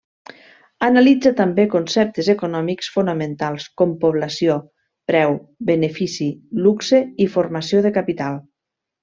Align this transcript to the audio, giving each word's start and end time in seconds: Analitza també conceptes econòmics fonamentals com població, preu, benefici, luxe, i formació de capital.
Analitza 0.85 1.31
també 1.41 1.65
conceptes 1.73 2.29
econòmics 2.33 2.89
fonamentals 2.95 3.67
com 3.83 3.93
població, 4.05 4.57
preu, 5.13 5.37
benefici, 5.71 6.31
luxe, 6.65 7.03
i 7.27 7.31
formació 7.37 7.85
de 7.89 7.95
capital. 8.01 8.43